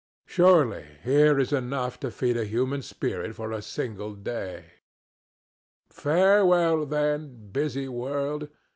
[0.25, 7.87] Surely here is enough to feed a human spirit for a single day.—Farewell, then, busy
[7.87, 8.49] world!